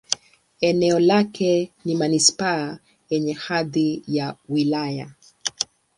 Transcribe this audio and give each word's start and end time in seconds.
Eneo 0.61 0.99
lake 0.99 1.71
ni 1.85 1.95
manisipaa 1.95 2.79
yenye 3.09 3.33
hadhi 3.33 4.03
ya 4.07 4.35
wilaya. 4.49 5.11